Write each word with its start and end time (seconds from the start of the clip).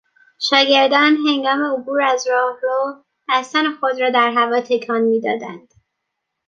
شاگردانهنگام 0.49 1.63
عبور 1.73 2.01
از 2.01 2.27
راهرو، 2.27 3.03
دستان 3.29 3.75
خود 3.79 4.01
را 4.01 4.09
در 4.09 4.31
هوا 4.31 4.61
تکان 4.61 5.01
میدادند. 5.01 5.73